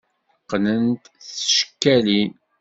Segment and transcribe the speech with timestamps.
[0.43, 0.85] Qqnen
[1.25, 2.31] s tcekkalin.